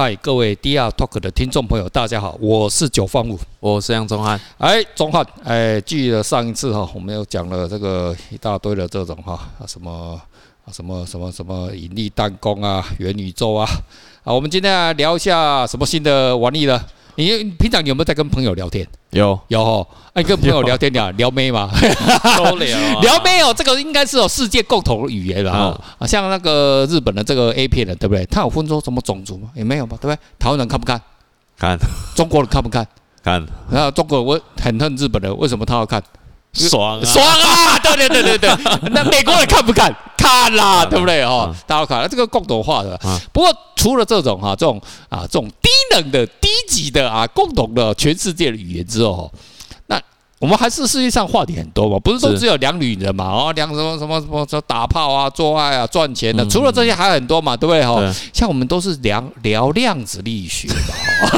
[0.00, 4.40] 嗨，各位 DR Talk 的听众朋友，大家好，我是九方五，我是杨宗汉。
[4.58, 10.16] 哎，宗汉，哎，记得上一次哈，我们又讲了这个一大堆的这种哈啊什么
[10.64, 13.68] 啊什么什么什么引力弹弓啊、元宇宙啊，
[14.22, 16.80] 啊，我们今天来聊一下什么新的玩意呢？
[17.18, 18.86] 你平常有没有在跟朋友聊天？
[19.10, 21.68] 有有哦，哎，跟朋友聊天聊聊妹吗？
[22.38, 25.80] 都聊 聊妹哦，这个应该是有世界共同的语言了哈。
[25.98, 28.24] 啊，像那个日本的这个 A 片的，对不对？
[28.26, 29.48] 它有分出什么种族吗？
[29.56, 30.18] 也没有吧，对不对？
[30.38, 31.00] 台湾人看不看？
[31.58, 31.76] 看。
[32.14, 32.86] 中国人看不看？
[33.24, 33.44] 看。
[33.68, 36.00] 然后中国人我很恨日本人，为什么他要看？
[36.54, 37.78] 爽爽啊！
[37.82, 38.50] 对对对对对。
[38.90, 39.92] 那美国人看不看？
[40.16, 41.22] 看啦，对不对？
[41.22, 42.98] 哦，大家看，这个共同化的。
[43.32, 49.32] 不过除了这种哈，这种啊，这种低冷的、低级的啊，共同的全世界的语言之后，
[50.40, 53.24] 我们还是世界上话题很多嘛，不是说只有两女人嘛？
[53.24, 57.84] 哦，两什么什么什么说打炮啊、做爱啊、赚钱的，除了这些还很多嘛，对不对？
[57.84, 60.68] 哈，像我们都是聊聊量子力学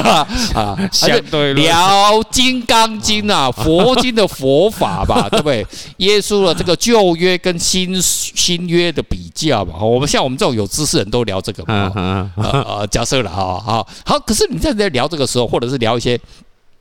[0.05, 0.27] 嘛，
[0.61, 5.67] 啊，相对聊《金刚经》啊，佛经的佛法吧， 对不对？
[5.97, 16.20] 耶稣的这个旧约跟新新约的比较嘛，我们像我们这种有知识人都聊这个嘛，呃，假设了哈，好，好，可是你在在聊这个时候，或者是聊一些。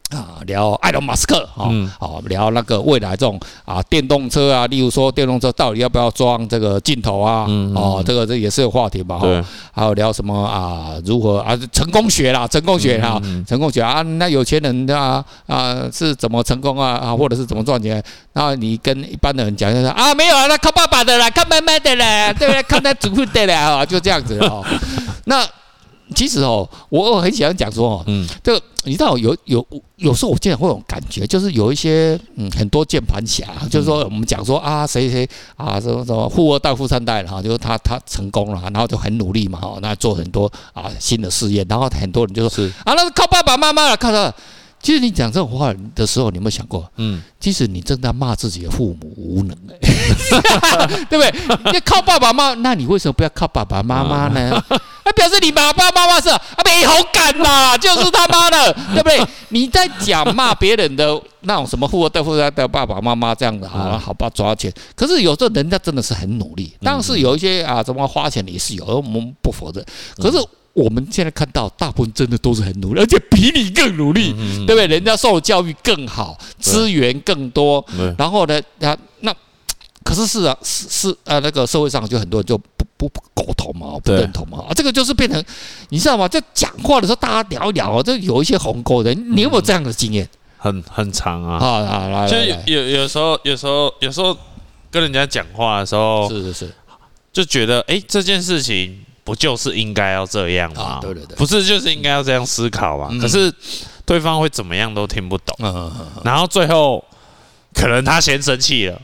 [0.10, 7.46] 啊，聊埃隆·马斯克，啊，好，聊那个未来这种啊电动车啊，例如说电动车到底要不要装这个镜头啊？
[7.76, 9.20] 哦，这个这也是个话题吧？
[9.20, 10.94] 哈，还有聊什么啊？
[11.06, 11.56] 如何啊？
[11.72, 14.02] 成功学啦，成功学哈，成功学啊？
[14.02, 16.94] 那有钱人啊啊是怎么成功啊？
[16.94, 18.04] 啊，或者是怎么赚钱？
[18.34, 22.64] 那你跟一般的人讲就是啊，没有啊，那靠爸爸的啦，靠妈妈的啦，对不对？
[22.64, 24.66] 靠他祖父的啦，啊，就这样子哦。
[25.26, 25.46] 那。
[26.16, 29.66] 其实哦，我很喜欢讲说哦，嗯，这个你知道有有
[29.98, 42.74] 有时候我经常会有感觉，就是有一些嗯很多键盘侠，就是说我们讲说啊谁谁啊什么什么富二代富三代了哈，就是他他成功了，然后就很努力嘛哈，那做很多啊新的事业，然后很多人就说是。
[42.84, 44.34] 啊那是靠爸爸妈妈了，靠他。
[44.82, 46.90] 其实你讲这种话的时候，你有没有想过？
[46.96, 49.78] 嗯，其实你正在骂自己的父母无能，哎，
[51.10, 51.74] 对不对？
[51.74, 54.64] 你靠爸爸妈妈，那你为什么不要靠爸爸妈妈呢？
[55.06, 59.20] 那表示你爸爸妈妈是啊没好感嘛，就是他妈的，对不对？
[59.50, 64.72] 你在讲骂别人的那种什么富二代、富二代爸爸妈妈这样的啊，好吧，抓钱。
[64.96, 69.86] 可是有时候人家真的是很努力，但是有一些啊，怎么花钱也是有，我们不否认。
[70.18, 70.38] 可是。
[70.80, 74.34] 我们现在看到大部分真的都是很努力，而且比你更努力，
[74.66, 74.88] 对不对？
[74.88, 77.86] 人家受的教育更好，资源更多，
[78.18, 79.36] 然后呢，那那
[80.04, 85.44] 可是是啊，是是啊，那个社会上就很多人就不不不苟同嘛，不认同嘛，啊，这个就是变成
[85.90, 86.28] 你知道吗？
[86.28, 90.28] 在讲话的时候，大家聊一聊，就有一些鸿沟的，你有没有这样的经验？
[90.58, 92.38] 很很长啊，好， 好，来，就
[92.72, 94.36] 有有时候，有时候，有时候
[94.90, 96.72] 跟人家讲话的时候，是是是，
[97.34, 99.06] 就觉得哎，这件事情。
[99.30, 100.98] 不就是应该要这样吗？
[101.00, 103.10] 对对对，不是就是应该要这样思考吗？
[103.22, 103.54] 可是
[104.06, 105.56] 对方会怎么样都听不懂，
[106.24, 107.04] 然后最后
[107.76, 109.00] 可能他先生气了，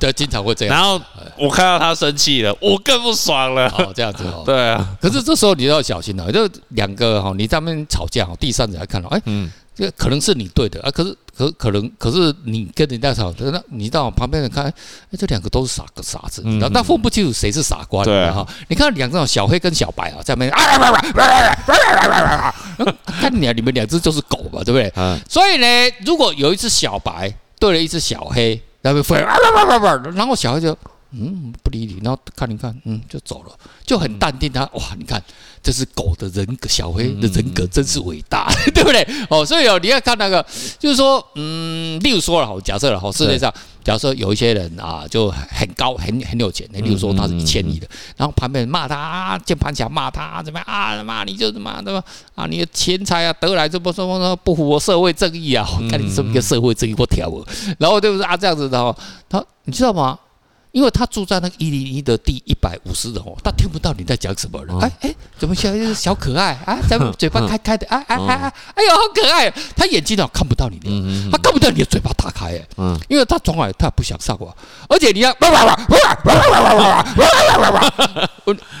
[0.00, 0.74] 对，经常会这样。
[0.74, 1.00] 然后
[1.38, 3.68] 我看到他生气了，我更不爽了。
[3.78, 4.42] 哦，这样子哦。
[4.44, 9.48] 对啊，可是这时候你要小心了，就两个哈，你在那边吵架，第三者来看到，哎，嗯。
[9.72, 14.74] 这可能是你对的啊，可是可可能可是你跟人家吵，那你到旁边人看，哎，
[15.18, 16.68] 这两个都是傻个傻子，你知道？
[16.68, 18.46] 那分不清楚谁是傻瓜，对哈？
[18.68, 22.54] 你看两种小黑跟小白啊，在那边啊，
[23.18, 24.92] 看你啊，你们两只就是狗嘛，对不对？
[25.26, 25.66] 所以呢，
[26.04, 29.02] 如果有一只小白对了一只小黑，然后
[30.14, 30.76] 然后小黑就。
[31.12, 33.50] 嗯，不理你，然后看一看，嗯，就走了，
[33.84, 34.50] 就很淡定。
[34.52, 35.22] 他哇，你看，
[35.62, 39.06] 这是狗的人格，小黑的人格真是伟大， 对不对？
[39.28, 40.44] 哦，所以哦，你要看那个，
[40.78, 52.04] 就是说，嗯，例如说了，好，假设了，好，世界上，假设有一些人啊，就很高，很很有钱，例如说他是一千亿的，然后旁边人骂他啊，键盘侠骂他怎么样啊，骂你就怎么对吧？
[52.36, 57.44] 啊，你的钱财啊得来这不什么什么不符合社会正义啊，看你这么一个社会正义，我挑我，
[57.78, 58.36] 然后对不对啊？
[58.36, 58.96] 这样子的哦，
[59.28, 60.18] 他你知道吗？
[60.72, 64.78] 因为他住在那个一零一的第一百五十楼，他听不到你在讲什么了。
[64.80, 66.78] 哎哎，怎么像小可爱啊？
[66.88, 69.50] 咱们嘴巴开开的，哎哎哎哎，哎呦，好可爱！
[69.74, 70.88] 他眼睛都看不到你的，
[71.32, 72.56] 他看不到你的嘴巴打开。
[72.56, 74.54] 哎，嗯，因为他从来他不想上网，
[74.88, 75.32] 而且你要，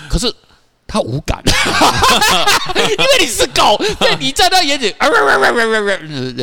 [0.08, 0.32] 可是
[0.86, 1.42] 他无感，
[2.76, 4.94] 因为你是狗，对，你在那眼睛，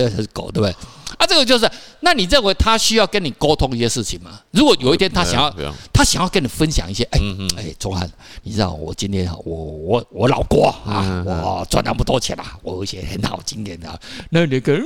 [0.09, 0.75] 是狗，对不对？
[1.17, 1.69] 啊，这个就是，
[2.01, 4.39] 那你认为他需要跟你沟通一些事情吗？
[4.51, 7.19] 如果有一天他想要，他想要跟你分享一些，哎，
[7.57, 8.09] 哎，钟汉，
[8.43, 13.99] 你知道我今天我我我老郭啊，我赚那么多钱啊，我有一些很好经验的，
[14.29, 14.77] 那那个，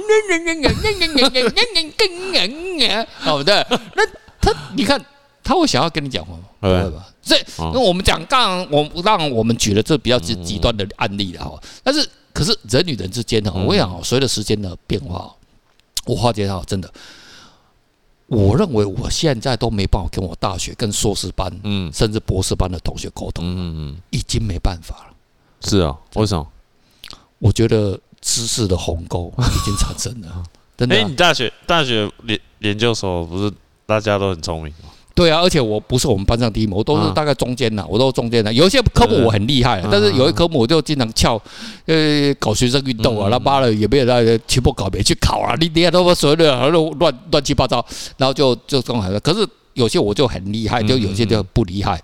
[3.20, 4.06] 好的，那
[4.40, 5.04] 他你看
[5.44, 6.44] 他会想要跟你讲话吗？
[6.62, 7.08] 不会吧？
[7.24, 11.62] 所以，那我们讲，刚刚我让我们举了这比较极极端的案例了哈。
[11.84, 15.32] 但是，可是人与人之间呢，我想随着时间的变化，
[16.06, 16.92] 我发觉到真的，
[18.28, 25.14] 我认为我现在都没办法跟我大学、跟硕士班，嗯，甚至博士班的同学沟通，嗯嗯，已经没办法了。
[25.62, 26.48] 是啊，为什么？
[27.40, 30.44] 我觉得知识的鸿沟已经产生了。
[30.78, 30.96] 真的？
[30.96, 33.54] 哎，你大学、大学研研究所不是
[33.86, 34.90] 大家都很聪明吗？
[35.14, 38.52] 对啊，而且我不是我们班上第一名，我都是大概中间的，我都是中间的。
[38.54, 41.40] 有一些科目我很厉害，但是有一科目我就经常翘，
[41.86, 47.86] 呃，搞学生运动啊，那妈了也没有在期末考没去考啊，你你下都所有的乱乱七八糟，
[48.18, 49.02] 然后就就这种。
[49.22, 52.02] 可是有些我就很厉害，就有些就不厉害。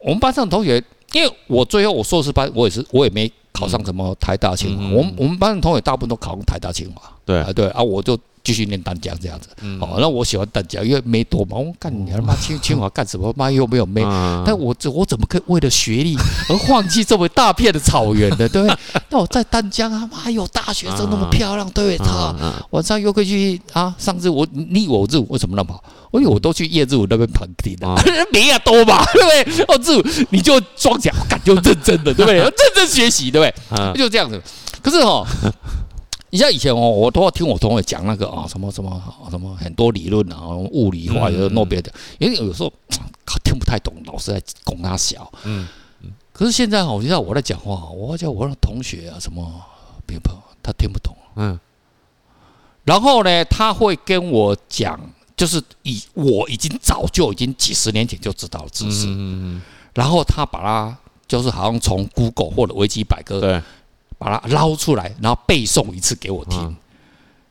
[0.00, 0.82] 我们班上同学，
[1.12, 7.02] 因为我最后我硕士班我也是我也没考上什么台大清华，我们我们班的同学大部分都考上台大清华。
[7.24, 8.16] 对啊对啊，我就。
[8.46, 9.48] 继续念淡江这样子，
[9.80, 11.56] 哦，那我喜欢淡江，因为没多嘛。
[11.56, 13.34] 我干你他妈清清华干什么？
[13.36, 14.02] 妈又没有妹，
[14.46, 16.16] 但我这我怎么可以为了学历
[16.48, 18.46] 而放弃这么大片的草原呢？
[18.48, 18.76] 对不对？
[19.08, 22.06] 那我在淡江啊，妈有大学生那么漂亮，对不对？
[22.06, 22.32] 他
[22.70, 23.92] 晚上又可以去啊。
[23.98, 25.82] 上次我你我日为什么那么好？
[26.12, 27.86] 因为我都去夜日舞那边旁听的，
[28.32, 29.64] 没也多嘛， 对不对？
[29.64, 32.36] 哦，日舞你就装假，感觉认真的，对不对？
[32.36, 33.92] 认真学习，对不对？
[33.98, 34.40] 就这样子。
[34.80, 35.26] 可是哈。
[36.30, 39.00] 你像以前哦，我都要听我同学讲那个啊，什么什么
[39.30, 42.72] 什么很多理论啊，物理化有诺贝尔的，因为有时候
[43.44, 45.30] 听不太懂，老师在拱他小。
[45.44, 45.68] 嗯，
[46.32, 49.44] 可是现在哦，你知道我在讲话，我叫我的同学啊，什么
[50.06, 50.20] 朋友，
[50.62, 51.14] 他听不懂。
[51.36, 51.58] 嗯，
[52.84, 54.98] 然后呢，他会跟我讲，
[55.36, 59.06] 就是以我已经早就已经几十年前就知道的知识。
[59.08, 59.62] 嗯，
[59.94, 63.62] 然后他把它就是好像从 Google 或者维基百科对。
[64.18, 66.76] 把它捞出来，然后背诵一次给我听。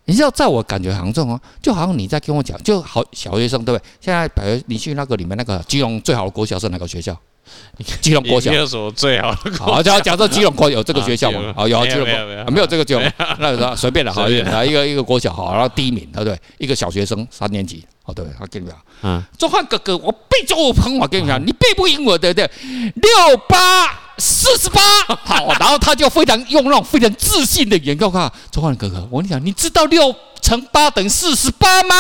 [0.06, 3.86] 你知道，在我感觉好像这种，就好像你在跟我讲，就好小学生对不对？
[4.00, 7.18] 现在，比如你去那个里面那个基隆最好的国小是哪个学校？
[8.02, 8.52] 基隆国小。
[8.52, 9.52] 没有什么最好的。
[9.60, 11.54] 好，假假设基隆国有这个学校吗？
[11.56, 13.00] 啊，有基隆国，没有这个就
[13.40, 16.40] 那个 随便的，好一点啊，一个一个国小好，然后第一名对不对？
[16.58, 22.50] 一个小学生三年级，哦对，他跟你讲，嗯，中汉哥哥，我背中文很好，跟你讲，你背不赢我，对不对？
[22.96, 24.02] 六八。
[24.18, 24.80] 四十八，
[25.26, 31.96] 好， 然后他就非常用那种非常自信的眼光看周焕哥哥，我跟你讲，你知道六乘八等于四十八吗？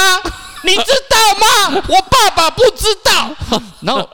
[0.63, 1.83] 你知道吗？
[1.89, 3.59] 我爸爸不知道。
[3.81, 4.09] 然后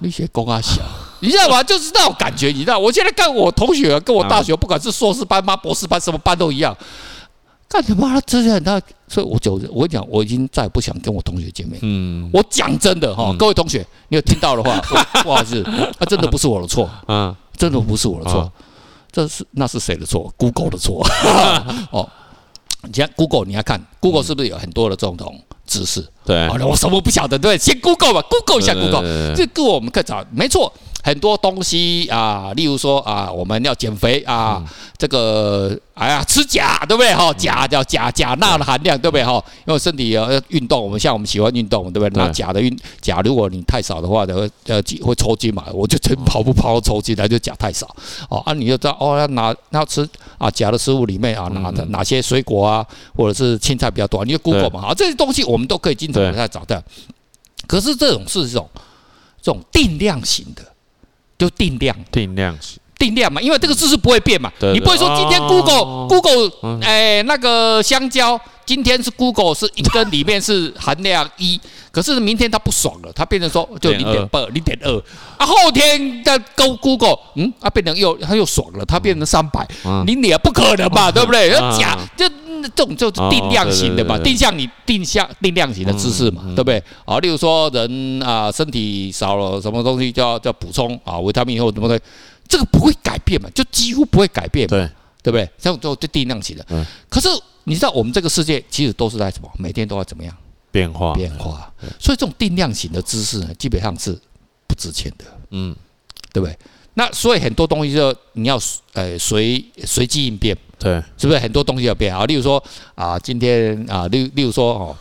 [0.00, 0.82] 那些公阿小，
[1.20, 1.62] 你知道吗？
[1.62, 2.78] 就是那种感觉，你知道？
[2.78, 6.76] 我现在看我同学，跟我大学，不管是硕士班吗、博士班，什么班都一样。
[7.68, 11.78] 干他妈的，这些很大，所以我就我跟你讲，我已经再也不想跟我同学见面。
[11.82, 14.76] 嗯，我讲真的哈，各位同学，你有听到的话，
[15.22, 15.62] 不好意思，
[16.00, 18.50] 那真的不是我的错，嗯，真的不是我的错，
[19.12, 21.06] 这是那是谁的错？Google 的错。
[21.92, 22.08] 哦，
[22.82, 25.16] 你看 Google，你要看 Google 是不是有很多的这种
[25.70, 26.04] 知识？
[26.26, 27.38] 对，我什么不晓得？
[27.38, 30.72] 对，先 Google 吧，Google 一下 Google，这个我们可以找，没错。
[31.02, 34.62] 很多东西啊，例如说啊，我们要减肥啊，
[34.98, 37.32] 这个哎呀吃钾对不对哈？
[37.34, 39.42] 钾叫钾钾钠的含量对不对哈？
[39.66, 42.22] 因为身体要运动，我们像我们喜欢运动对不对？
[42.22, 45.64] 那钾的运钾，如果你太少的话，会呃会抽筋嘛。
[45.72, 47.86] 我就真跑步跑抽筋，那就钾太少
[48.28, 48.38] 哦。
[48.40, 50.06] 啊，你就知道哦，要拿要吃
[50.38, 52.86] 啊钾的食物里面啊，哪的哪些水果啊，
[53.16, 54.24] 或者是青菜比较多？
[54.24, 56.82] 你就 Google 嘛，啊这些东西我们都可以经常在找到。
[57.66, 58.68] 可是这种是这种
[59.40, 60.62] 这种定量型的。
[61.40, 62.54] 就定量，定量，
[62.98, 64.52] 定量嘛，因为这个字是不会变嘛。
[64.60, 71.58] 对对对，你不会说今天 Google、哦、Google，哎，那个香蕉，今天是 Google 是一根里面是含量一，
[71.90, 75.02] 可是明天它不爽了，它变成说就零点二、零点二，
[75.38, 81.48] 啊，后天的 Go Google，嗯，啊，变成又它又爽了，它变成三百、嗯，你也不可能吧，对不对？
[81.48, 82.28] 要假就。
[82.68, 86.82] 这种就是定量型的嘛，定向你定向定量型的知识嘛，对不对？
[87.04, 92.00] 啊，例如说人啊，身体少了什么东西，就要叫补充啊，维他命或什么的，
[92.48, 94.90] 这个不会改变嘛，就几乎不会改变嘛，对
[95.22, 95.48] 对不对？
[95.58, 96.86] 这种就定量型的。
[97.08, 97.28] 可是
[97.64, 99.50] 你知道，我们这个世界其实都是在什么？
[99.58, 100.34] 每天都要怎么样？
[100.72, 101.72] 变化变化。
[101.98, 104.18] 所以这种定量型的知识呢，基本上是
[104.66, 105.24] 不值钱的。
[105.50, 105.74] 嗯，
[106.32, 106.56] 对不对？
[106.94, 108.58] 那所以很多东西就你要
[108.94, 110.56] 呃随随机应变。
[110.78, 112.24] 对，是不是很多东西要变啊？
[112.24, 112.62] 例如说
[112.94, 114.96] 啊，今天啊，例例如说哦，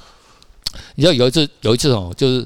[0.95, 2.45] 你知道有一次有一次哦，就是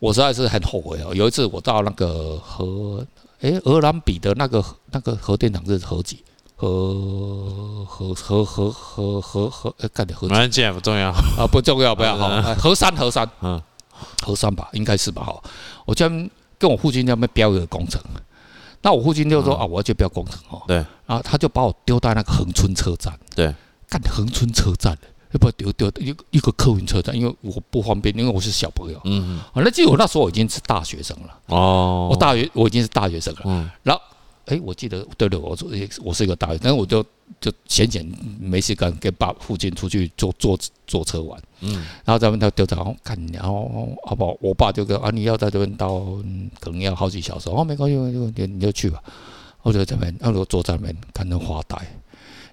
[0.00, 1.14] 我实在是很后悔哦。
[1.14, 3.06] 有一次我到那个核，
[3.42, 6.24] 诶，荷兰比的那个那个核电厂是核几？
[6.56, 10.26] 核核核核核核核，呃，干点核。
[10.26, 12.28] 反正不重要啊，不重要，不要好。
[12.58, 13.62] 核三核三，嗯，
[14.24, 15.22] 核三吧，应该是吧？
[15.22, 15.40] 哈，
[15.84, 18.00] 我居然跟我父亲那边标一个工程。
[18.82, 20.62] 那我父亲就说啊，我要去标工程哦。
[20.66, 20.76] 对。
[21.06, 23.18] 然后他就把我丢在那个横村车站。
[23.34, 23.54] 对。
[23.88, 24.96] 干横村车站，
[25.32, 28.98] 要不丢丢一个一个客运车站，因为我不方便，因为我是小朋友。
[29.04, 31.38] 嗯，啊，那记得我那时候我已经是大学生了。
[31.46, 33.40] 哦，我大学我已经是大学生了。
[33.44, 34.02] 嗯，然后
[34.46, 35.68] 哎，我记得对对，我说
[36.04, 37.02] 我是一个大学生，但是我就
[37.40, 38.04] 就闲闲
[38.40, 41.40] 没事干，跟爸父亲出去坐坐坐车玩。
[41.60, 44.36] 嗯，然后咱们到丢站看，然后好不好？
[44.40, 46.00] 我爸就跟啊，你要在这边到
[46.60, 47.48] 可能要好几小时。
[47.50, 49.02] 哦，没关系，没关系，你就去吧。
[49.62, 51.76] 我就在那边，然后我坐在那边看那发呆。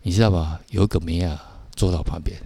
[0.03, 0.59] 你知道吧？
[0.69, 1.45] 有一个妹啊。
[1.75, 2.37] 坐到旁边，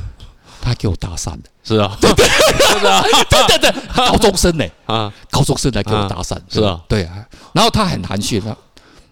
[0.62, 2.24] 他给我搭讪的，是啊， 对对
[3.28, 8.42] 对对对，高中生呢，啊，高中生来给我搭讪，是啊，对啊，然后他很含蓄，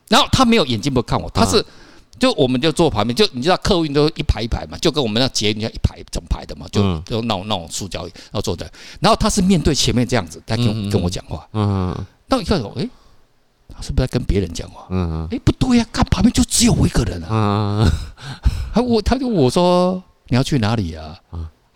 [0.08, 1.64] 然后他没有眼睛不看我，他是
[2.18, 8.70] 就我们就坐旁边，就你知道客运都一排一排嘛，就跟我们那捷运一排整排的嘛，就就那种那种塑胶，然后坐在，
[9.00, 11.94] 然后他是面对前面这样子在跟跟我讲话，嗯，
[12.28, 12.88] 那一看我，哎，
[13.68, 14.86] 他是不是在跟别人讲话？
[14.90, 17.86] 嗯嗯，哎，不对呀，看旁边就只有我一个人啊。
[18.72, 21.18] 他我他就我说你要去哪里啊？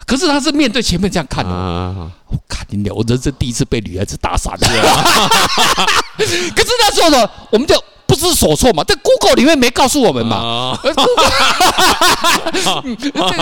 [0.06, 4.66] 可是他是面对前面这样看的，我看你了，我人生第一次被女孩子打散了。
[6.16, 7.74] 可是那时候呢，我们就
[8.10, 10.76] 不知所措嘛，在 Google 里面没告诉我们嘛。
[10.82, 10.92] 这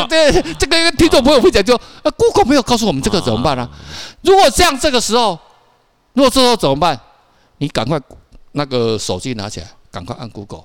[0.09, 1.75] 对，这个听众朋友会讲，就
[2.19, 3.67] Google 没有告诉我们这个怎么办呢？
[4.21, 5.39] 如果这样，这个时候，
[6.13, 7.01] 如果这时候怎么办？
[7.57, 7.99] 你赶快
[8.53, 10.65] 那个手机拿起来，赶快按 Google。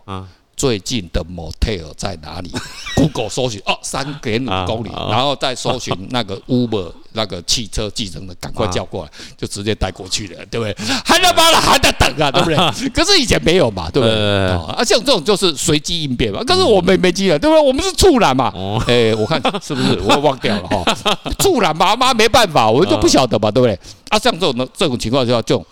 [0.64, 2.50] 最近的 motel 在哪里？
[2.96, 10.74] Google 搜寻哦，三点五公里，然后再搜寻那个 Uber 那个汽车计程的，赶快叫过来，就直接带过去了，对不对？
[11.04, 12.90] 还他妈的还在等啊，对不对？
[12.92, 14.52] 可是以前没有嘛，对不对？
[14.52, 16.42] 啊，像这种就是随机应变嘛。
[16.46, 17.62] 可是我没没机了，对不对？
[17.62, 18.50] 我们是处男嘛，
[18.88, 20.00] 哎，我看是不是？
[20.00, 23.78] 我忘掉了哈，处男嘛，妈没办法，我们就不晓得嘛，对不对？
[24.08, 25.66] 啊，像这种这种情况就要这种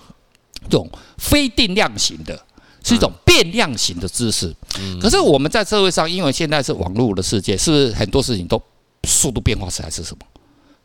[0.70, 0.86] 这种
[1.18, 2.38] 非定量型的。
[2.84, 4.54] 是一种变量型的知识，
[5.00, 8.62] 可是我们在社会上，因为现在是网络的世界，是不是很多事情都
[9.04, 10.26] 速度变化实在是什么？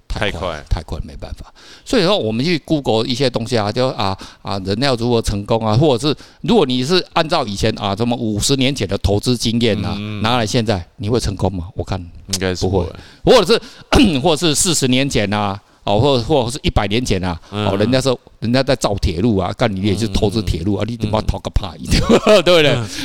[0.09, 1.53] 太快，太快，没办法。
[1.85, 11.69] 所以说，我们去 Google 一些东西啊，就啊啊，人要如何成功啊，或者是如果你是按照以前啊，什么五十年前的投资经验啊，拿来现在，你会成功吗？
[11.75, 12.87] 我看应该是不会，
[13.25, 13.61] 或者是
[14.21, 15.61] 或者是四十年前啊。
[15.87, 22.63] 哦，或或者是一百年前啊，哦，人家说人家在造铁路啊，干你也是投资铁路啊，你他妈讨个屁， 对不对？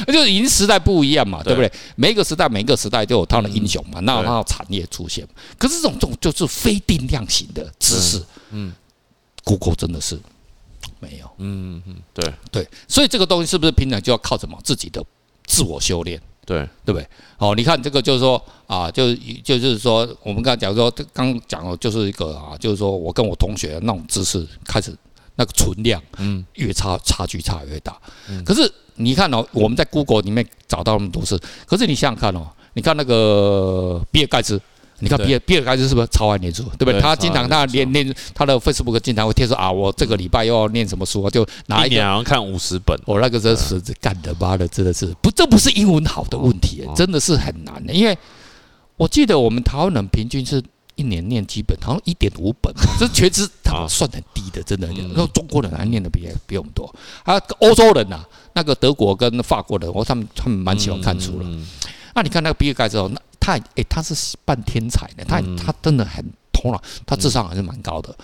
[0.08, 1.72] 那就是已经时代不一样嘛，对不对？
[1.96, 5.28] 每一个时代，每一个时代都有他的英雄嘛，那有他的产业出现。
[5.60, 8.74] 可是这种这种就是非定量型的知识，嗯
[9.44, 10.20] ，Google 真的是
[11.00, 15.04] 没有，嗯嗯，对对，所以这个东西是不是平常就要靠什么自己的
[15.46, 16.20] 自我修炼？
[16.46, 17.08] 对对不对？
[17.38, 24.96] 哦，你看这个就是说啊，就是就是说，我们刚才讲说，刚讲的就是一个啊，就是说我跟我同学那种知识开始
[25.36, 27.98] 那个存量，嗯，越差差距差越大。
[28.46, 34.60] 可是你看哦，我们在 Google 里面找到那么多事，可是你想想看哦，你看那个比尔盖茨。
[35.02, 37.02] 你看比尔比尔盖茨是不是超爱念书，对不对？
[37.02, 42.96] 他经常他念念他的 Facebook 经常会贴说啊，我这个礼拜又要念什么书，就拿一年好像看五十本。
[43.06, 47.92] 我那个真是干的妈的，真的是不，这不是英文好的问题，真的是很难的。
[47.92, 48.16] 因为
[48.96, 50.64] 我记得我们台湾人平均是
[50.96, 54.88] 一年念几本，好像一点五本， 这全是他算很低的，真的。
[54.88, 56.94] 然后中国人还念的比比我们多，
[57.24, 61.46] 啊，欧洲人呐，那个德国跟法国人，我他们他们蛮喜欢看书的。
[62.14, 63.20] 那你看那个比尔盖茨哦，那。
[63.42, 68.16] 他诶，他是半天才的，他他真的很头脑，他智商还是蛮高的，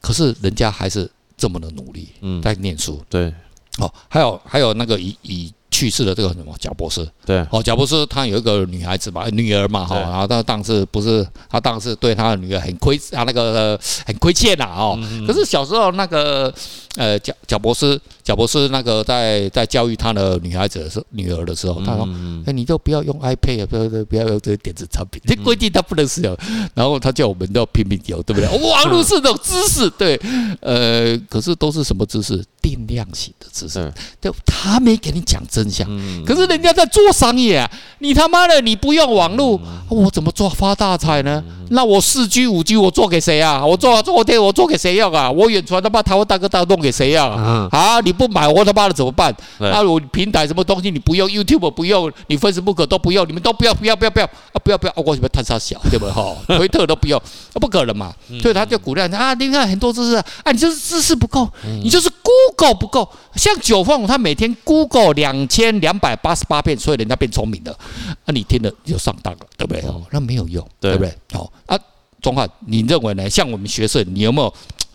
[0.00, 2.08] 可是人家还是这么的努力
[2.42, 3.02] 在念书。
[3.10, 3.34] 对，
[3.78, 5.52] 哦，还有还有那个以以。
[5.74, 16.52] 去世的这个什么贾博士，对，哦，贾博士他有一个女孩子嘛，女儿嘛，哈，然后他当时不是他当时对他的女儿很亏，啊那个很亏欠呐，哦，可是小时候那个
[16.96, 22.08] 呃贾贾伯斯贾博士那个在在教育他的女孩子的时候女儿的时候，他说，
[22.46, 26.36] 哎，你就不要用 iPad，不要不要用这些电子产品，这规定他不能使用，
[26.74, 28.70] 然后他叫我们都要拼命有，对不对？
[28.70, 30.20] 网络是种知识，对，
[30.60, 32.44] 呃，可是都是什么知识？
[32.62, 35.84] 定量型的知识，就他没给你讲真相，
[36.24, 37.68] 可是人家在做商业啊！
[37.98, 41.42] 你他妈的你不用网络，我怎么做发大财呢？
[41.70, 43.66] 那我四 G 五 G 我做给谁啊？
[43.66, 45.28] 我做昨天我做给谁用啊？
[45.28, 47.68] 我远传他妈台湾大哥大弄给谁用啊？
[47.72, 48.00] 啊！
[48.00, 49.34] 你不买我他妈的怎么办？
[49.58, 54.60] 那我平台什么东西你不用 YouTube 不用，你 Facebook 都不用，你们都不要不要不要不要啊！
[54.62, 56.36] 不要不要，我什么贪杀小对不对哈？
[56.58, 57.20] 推特都不用，
[57.54, 58.14] 不可能嘛！
[58.40, 61.48] 所以他就鼓励啊，你看很多知识啊，你就是知识不够，
[61.82, 63.08] 你就是 Google 不够？
[63.34, 67.76] 像九凤，他每天 Google 两千两百八十八遍，所以人家变聪明了。
[68.24, 69.82] 那、啊、你听了就上当了，对不对？
[69.88, 71.12] 哦，那没有用，对不对？
[71.32, 71.78] 哦，啊，
[72.20, 73.28] 钟汉，你认为呢？
[73.28, 74.52] 像我们学生，你有没有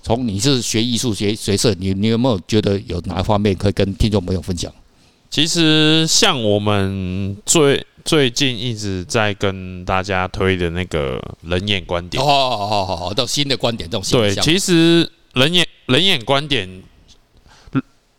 [0.07, 4.73] 从你是学艺术学学设，你你有没有觉得有哪方面可以跟听众朋友分享？
[5.29, 12.23] 其实像我们最最近一直在跟大家推的那个人眼观点。
[12.23, 16.65] 哦好好好，到新的观点，这种对，其实人眼人眼观点，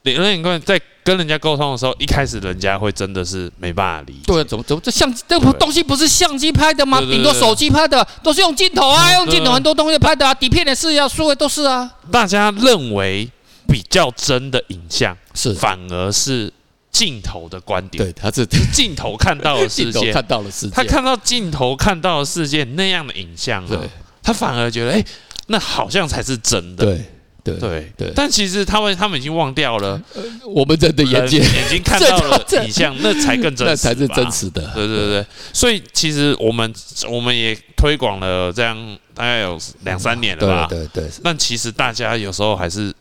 [0.03, 4.25] 人眼观点在跟人家沟通的时候，一开始人家会真的是没办法理解。
[4.27, 7.01] 对，怎么怎么这相机这东西不是相机拍的吗？
[7.01, 11.91] 顶多手机拍的，都是用镜头啊，用镜头很多东西拍的啊，底片也是啊，数位都是啊。
[12.13, 13.27] 大家认为
[13.67, 16.53] 比较真的影像是，反而是。
[16.91, 23.79] 镜头的观点，对，他是镜头看到的世界，看到的世界，他看到镜头看到的世界那样的影像，对，
[24.21, 25.05] 他反而觉得，哎，
[25.47, 27.05] 那好像才是真的，对，
[27.55, 28.13] 对，对，对。
[28.15, 30.01] 但其实他们他们已经忘掉了，
[30.45, 34.71] 我们人的眼睛眼睛看到了 影像，那才更真实， 那才是真实的。
[34.75, 35.27] 对，对，对。
[35.53, 36.73] 所以其实我们
[37.11, 38.77] 我们也推广了这样
[39.15, 41.11] 大概有两三年了吧，对，对，对。
[41.23, 42.95] 但其实大家有时候还是。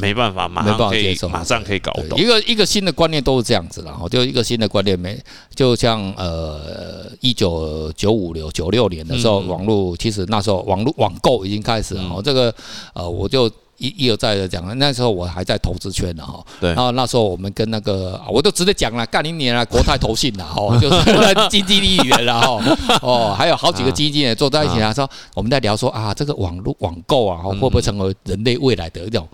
[0.00, 2.18] 没办法，马上可以马上可以搞懂。
[2.18, 5.18] 一个一个新的观念都是这样子，的哈就一个新的观念没，
[5.54, 12.02] 就像呃一九九五六九六年的时候，网络其实那时候网络网购已经开始了。
[12.02, 12.54] 然后这个
[12.94, 13.48] 呃我就
[13.78, 16.44] 一一而再的讲，那时候我还在投资圈呢哈。
[16.60, 16.70] 对。
[16.70, 21.04] 然后那时候我们跟那个我都直接讲了，干一年了，国泰投信了哈，就是
[21.50, 22.98] 经济利益员了哈。
[23.02, 29.28] 哦，还有好几个基金也坐在一起，啊说我们在聊说啊，这个网络网购啊，会不会成为人类未来的一种？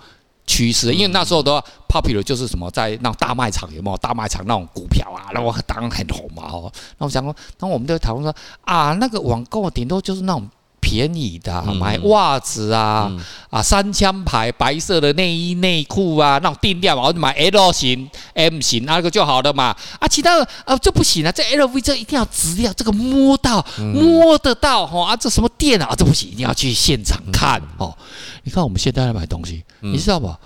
[0.53, 3.97] 趋势，因为那时候的 popular 就是什么，在那种大卖场有没有？
[3.97, 6.71] 大卖场那种股票啊，然后当然很红嘛哦。
[6.99, 8.35] 那我想说，那我们就讨论说
[8.67, 10.47] 啊，那个网购顶多就是那种
[10.79, 13.11] 便宜的，买袜子啊
[13.49, 19.75] 啊三枪牌白色的内衣内裤啊，那种定量嘛，我就买 L 型 M 型那个就好了嘛。
[20.01, 27.97] 啊，其他的啊这不行啊，这 LV 这一定要质量，这个摸到摸得到哈啊，这什么店啊，这不行，一定要去现场看哦。
[28.43, 30.39] 你看我们现在来买东西，你知道吗？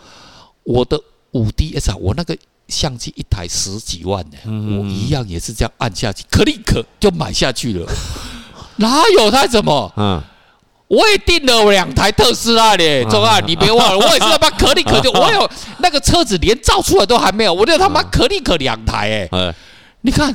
[0.64, 1.00] 我的
[1.32, 2.36] 五 DS 啊，我那个
[2.68, 7.86] 相机一台十几万呢，我一样也是这样按下去，click 就买下去了。
[8.76, 9.92] 哪有他怎么？
[9.96, 10.20] 嗯，
[10.88, 19.54] 我也订了两台特斯拉的，中啊，你别忘了，我也是他妈 click 就， 我有那个车子连造出来都还没有，我就他妈 click 两台哎。
[20.02, 20.32] 你看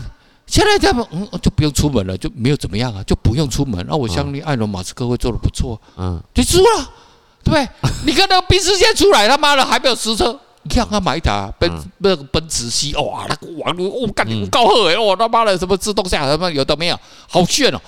[0.48, 3.86] 现在他们嗯就不用出门了，就没有怎么样啊，就不用出门。
[3.88, 6.90] 那我相信埃隆马斯克会做的不错，嗯，就输了。
[7.44, 7.68] 对，
[8.06, 17.80] 你看那个宾士现在出来，他妈的还没有实车，你看他买一台奔那个奔驰 C，哇，那个网络我干你高贺哎，我他妈的什么自动下什么有的没有，好炫哦，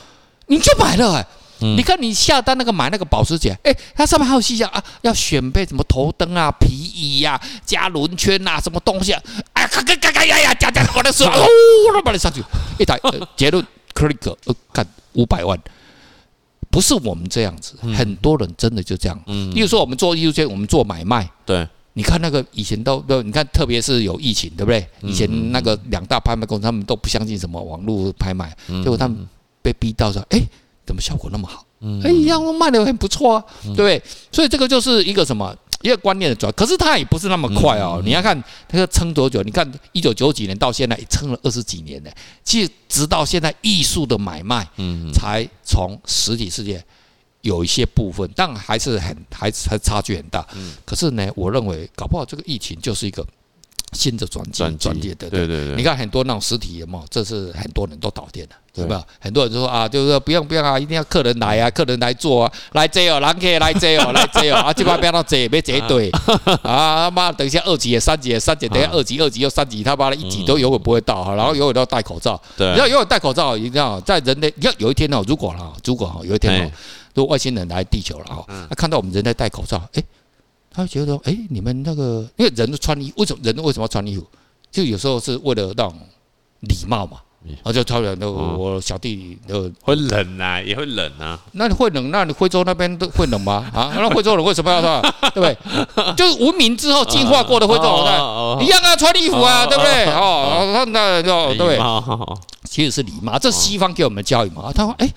[0.47, 1.25] 你就买了哎，
[1.59, 9.21] 你看你下单那个买那个保时捷，哎，它上面还有细项啊，要选配什么头灯啊、皮椅呀、加轮圈呐，什么东西啊，
[9.53, 11.47] 咔咔咔咔呀呀，加加我的手， 哦，
[11.95, 12.43] 我把你上去。
[12.79, 12.99] 一台，
[13.37, 15.57] 结论 click 呃干五百万。
[16.73, 19.21] 不是我们这样子，很多人真的就这样。
[19.27, 21.29] 嗯，例如说我们做艺术圈，我们做买卖。
[21.45, 24.83] 对，你看那个以前都都，你看特别是有疫情，对不对？
[25.03, 29.15] 以前那个两大拍卖公司，他们都不相信什么网络拍卖，结果他们
[29.61, 30.41] 被逼到说，哎，
[30.83, 31.63] 怎么效果那么好？
[32.03, 34.01] 哎，一样卖的很不错啊，对不对？
[34.31, 35.55] 所以这个就是一个什么？
[35.83, 38.01] 一个观念的转，可是它也不是那么快哦。
[38.03, 39.43] 你要看它要撑多久？
[39.43, 42.09] 你看一九九几年到现在，也撑了二十几年呢。
[42.43, 46.83] 其实直到现在，艺术的买卖，嗯，才从实体世界
[47.41, 50.47] 有一些部分，但还是很还还差距很大。
[50.55, 53.23] 嗯，可是呢，我认为搞不好这个疫情就是一个。
[53.93, 55.75] 新的转机，转机的，对对对。
[55.75, 59.03] 你看很多那种实体的嘛，这是很多人都倒店了，对吧？
[59.19, 66.09] 很多人就说啊，就是说不用不用啊，一定要客人来啊，客人来做啊，来这哦，人可以来这哦， 来这哦，啊，这边不要到这，别这堆
[66.63, 72.41] 啊，他妈等一下二级也、三级也、三级，等一下二级、二级又三级，他妈的一级都永远不会到哈，然后永远都要戴口罩。
[72.57, 76.71] 对，你要永远戴口罩，一定要在人类，你要有一天哦，如果哈，如果哈，有一天哦，
[77.13, 80.03] 如果外星人来地球了哈，他看到我们人类戴口罩，哎。
[80.73, 84.25] 他觉得说：“哎，你们那个，因为人都穿衣服，为什么人为什么要穿衣服？
[84.71, 85.93] 就有时候是为了那种
[86.61, 87.17] 礼貌嘛。
[87.45, 91.37] 然后就超人都我小弟都会冷啊，也会冷啊。
[91.51, 92.09] 那你会冷？
[92.09, 93.69] 那你惠州那边都会冷吗？
[93.75, 95.01] 啊，那惠州人为什么要穿？
[95.33, 96.13] 对不对？
[96.15, 100.05] 就是文明之后进化过的惠州人，一样啊，穿衣服啊，对不对？
[100.13, 101.77] 哦，那那就对，
[102.63, 104.71] 其实是礼貌，这西方给我们教育嘛。
[104.73, 105.13] 他说：哎。”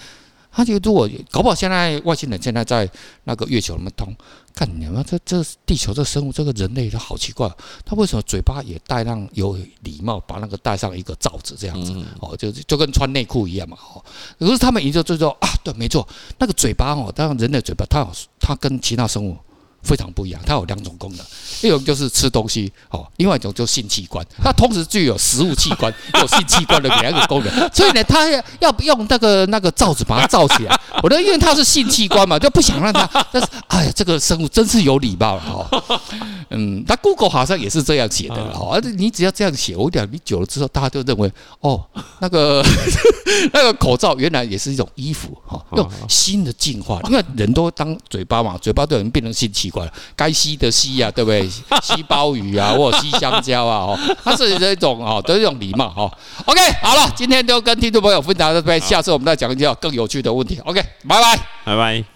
[0.57, 2.91] 他就如果搞不好，现在外星人现在在
[3.25, 4.17] 那个月球那么通，
[4.55, 7.47] 看你们这这地球这生物，这个人类都好奇怪，
[7.85, 11.95] 他为什么嘴巴也戴上有礼貌，把那个戴上一个罩子这样子？
[12.21, 13.77] 哦，就就跟穿内裤一样嘛。
[13.95, 14.03] 哦，
[14.39, 18.09] 可是他们研究就说啊，对，没错，那个嘴巴哦，当然人类嘴巴，它
[18.41, 19.37] 它跟其他生物
[19.87, 21.25] 非常不一样，它有两种功能，
[21.63, 30.81] 一种就是吃东西哦，另外一种就是性器官，它同时具有食物器官、有性器官的两个功能，所以呢，它要要用那个那个罩子把它罩起来。
[31.03, 33.09] 我的因为它是性器官嘛，就不想让它。
[33.33, 36.03] 但是，哎呀，这个生物真是有礼貌哈。
[36.51, 41.85] 嗯，那 Google 好像也是这样写的哈，而且你只要这样写，我讲你久了之后，大家就认为哦，
[42.21, 42.65] 那个
[43.53, 51.49] 那个口罩原来也是一种衣服哈，用新的进化，因为人都当嘴巴嘛，嘴巴都有人变成性器官了，该吸的吸呀，对不对？
[51.83, 56.11] 吸鲍鱼啊，或者吸香蕉啊，哦，它是这种哦，都是一种礼貌哈。
[56.47, 60.59] OK，好了，今天就跟听众朋友分享到这边，下次我们再讲一些更有趣的问题。
[60.65, 62.16] OK，拜拜，拜拜。